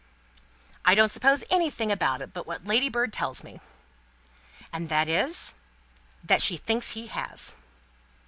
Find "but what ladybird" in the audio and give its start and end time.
2.33-3.13